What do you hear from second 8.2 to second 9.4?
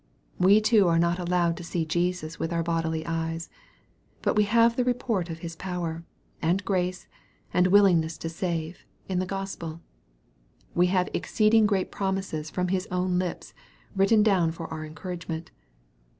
save, in the